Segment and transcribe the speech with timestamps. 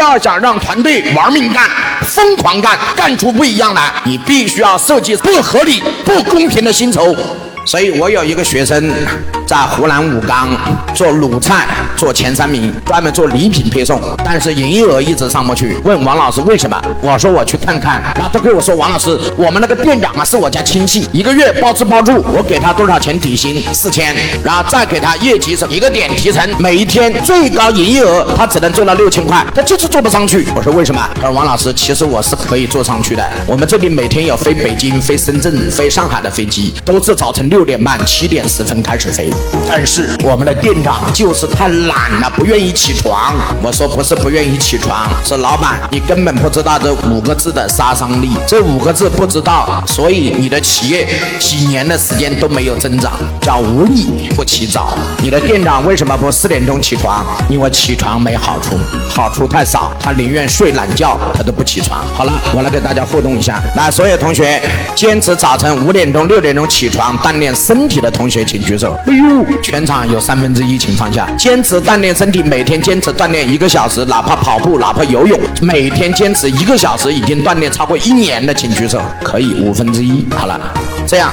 [0.00, 1.68] 要想让团队玩命干、
[2.02, 7.14] 疯狂干，干出不一样来，你必须要设计不合理、不公平的薪酬。
[7.66, 8.90] 所以我有一个学生
[9.50, 10.48] 在湖南武冈
[10.94, 11.66] 做卤菜，
[11.96, 15.76] 做前三名，专门做礼品配送，但是营业额一直上不去。
[15.82, 16.80] 问王老师为什么？
[17.02, 23.60] 我说我去看看，然后他跟我说王老师，我们那个店长啊是我家亲戚，一个月包吃包住，我给他多少钱底薪？
[23.72, 30.46] 四千，然后再给他业绩是一个点提成，每一天最高营业额他只能做到六千块，他就是做不上去。
[30.54, 31.04] 我说为什么？
[31.16, 33.28] 他说王老师，其实我是可以做上去的。
[33.48, 39.28] 我们这里每天有飞北京、飞深圳、飞上海的飞机，都是早晨六点半、七点十分开始飞，
[39.68, 43.34] 但是我们的店长就是太懒了，不愿意起床。
[43.62, 51.06] 我说不是不愿意起床，是老板你根本不知道这五个字的杀伤力，这五个字不知道，所以你的企业
[51.38, 54.98] 几年的时间都没有增长，叫无利不起早。
[55.22, 57.24] 你的店长为什么不四点钟起床？
[57.48, 58.76] 因为起床没好处，
[59.08, 62.04] 好处太少，他宁愿睡懒觉，他都不起床。
[62.16, 64.60] 好了，我来给大家互动一下，来，所有同学
[64.96, 68.96] 坚持早晨五点钟、六点钟起床锻炼身体的同学请举手。
[69.62, 71.28] 全场有三分之一，情况下。
[71.38, 79.00] 坚持锻炼身体，每天坚持锻炼一个小时，哪怕跑步，哪怕游泳，每天坚持一个小时，已经锻炼超过一年的，请举手。
[79.22, 80.26] 可以五分之一。
[80.36, 80.58] 好了，
[81.10, 81.32] 这样。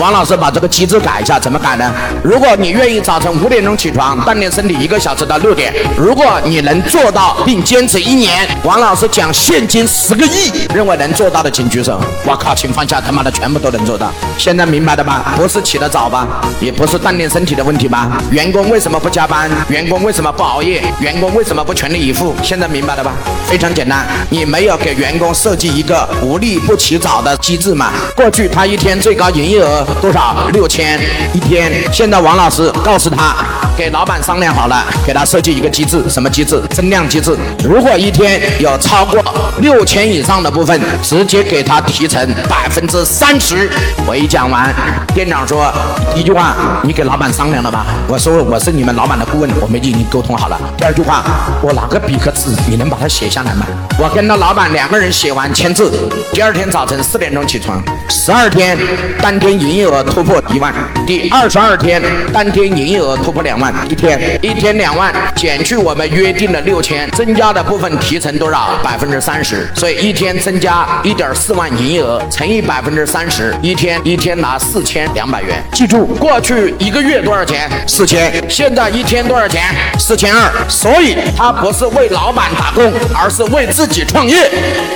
[0.00, 1.88] 王老师把这个机制改一下，怎么改呢？
[2.24, 10.50] 如果你愿意早晨五点钟起床锻炼身体一个小时到六点，如果你能做到并坚持一年，王老师奖现金十个亿。
[10.74, 12.00] 认为能做到的请举手。
[12.26, 14.12] 我靠，请放下，他妈的全部都能做到。
[14.36, 15.32] 现在明白了吧？
[15.36, 16.26] 不是起得早吧？
[16.60, 18.20] 也不是锻炼身体的问题吧？
[18.32, 19.48] 员工为什么不加班？
[19.68, 20.82] 员工为什么不熬夜？
[20.98, 22.34] 员工为什么不全力以赴？
[22.42, 23.12] 现在明白了吧？
[23.46, 27.92] 非常简单，你没有给员工设计一个无利不起早的机制嘛？
[28.16, 29.86] 过去他一天最高营业额。
[30.00, 30.48] 多少？
[30.54, 30.98] 六千
[31.34, 31.70] 一天。
[31.92, 33.36] 现在王老师告诉他，
[33.76, 36.60] 给老板商量好了，给他设计一个机制，什么机制？
[36.70, 37.36] 增量机制。
[37.62, 39.22] 如果一天有超过
[39.58, 43.68] 六千以上的部分，直接给他提成百分之三十。
[44.06, 44.72] 我一讲完，
[45.14, 45.70] 店长说
[46.14, 47.84] 一句话：你给老板商量了吧？
[48.08, 50.58] 我说我是你们老板的顾问，我们已经沟通好了。
[50.78, 51.24] 第二句话，
[51.60, 53.66] 我拿个笔和纸，你能把它写下来吗？
[53.98, 55.90] 我跟那老板两个人写完签字。
[56.32, 58.78] 第二天早晨四点钟起床，十二天
[59.20, 59.74] 当天营。
[59.74, 60.72] 业额突破一万，
[61.04, 62.00] 第二十二天
[62.32, 68.78] 当天营业额突破两万，一天一天两万，减去我们约定的六千，增加的部分提成多少？
[68.82, 75.62] 百分之三十，所以一天增加一点四万营业额乘以百分之三十，一天一天拿四千两百元。
[75.72, 77.70] 记住，过去一个月多少钱？
[77.86, 79.62] 四千，现在一天多少钱？
[79.98, 80.50] 四千二。
[80.68, 84.50] 所以他不是为老板打工，而是为自己创业。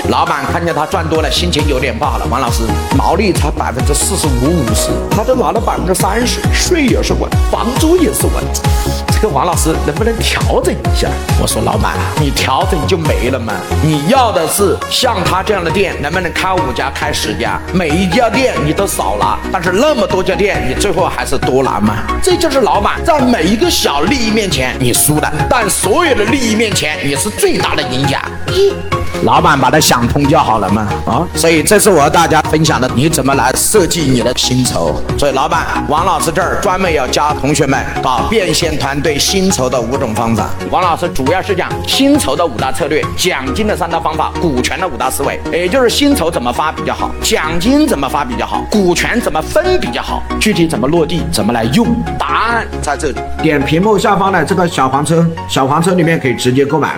[0.09, 2.27] 老板看见他赚多了，心情有点不好了。
[2.31, 2.63] 王老师，
[2.97, 4.89] 毛利才百分之四十五五十。
[5.11, 8.35] 他都拿了百分之三十，税也是稳，房租也是稳。
[9.11, 11.09] 这个王老师能不能调整一下？
[11.43, 13.53] 我说老板，你调整就没了吗？
[13.83, 17.61] 你要的是像他这样的店，能不能开五家、开十家？
[17.73, 21.97] 每一家店你都少拿，但是那么多家店，你最后还是多拿吗？
[22.23, 28.23] 这就是老板在每一个小利益面前你输了，但所有的利益面前你是最大的赢家。
[28.53, 28.73] 一
[29.25, 34.95] 老板把它想通就好了嘛，啊，所以这是我和大家分享的，你怎么来设计你的薪酬？
[35.19, 40.49] 所以老板王老师这儿专门要教同学们搞变现团队薪酬的五种方法。
[40.71, 51.87] 王老师主要是讲薪酬的五大策略、奖金的三大方法、股权的五大思维，也就是薪酬怎么发比较好，奖金怎么发比较好，股权怎么分比较好，具体怎么落地，怎么来用？
[52.19, 56.97] 答案在这里，点屏幕下方的这个小黄车，小黄车里面可以直接购买。